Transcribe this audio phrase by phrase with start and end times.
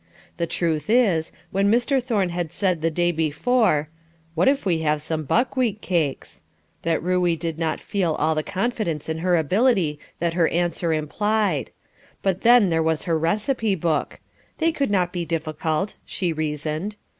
[0.37, 2.01] The truth is, when Mr.
[2.01, 3.87] Thorne had said the day before,
[4.33, 6.41] "What if we have some buckwheat cakes?"
[6.81, 11.69] that Ruey did not feel all the confidence in her ability that her answer implied;
[12.23, 14.19] but then there was her receipt book;
[14.57, 16.95] "they could not be difficult," she reasoned.